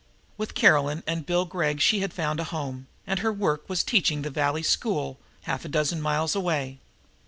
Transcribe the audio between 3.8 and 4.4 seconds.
teaching the